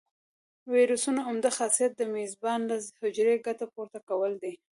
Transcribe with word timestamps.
د 0.63 0.65
ویروسونو 0.75 1.19
عمده 1.29 1.49
خاصیت 1.57 1.91
د 1.95 2.01
میزبان 2.15 2.59
له 2.69 2.75
حجرې 3.01 3.35
ګټه 3.47 3.65
پورته 3.73 3.99
کول 4.09 4.31
دي. 4.43 4.53